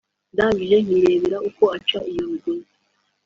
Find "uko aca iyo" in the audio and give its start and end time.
1.49-2.23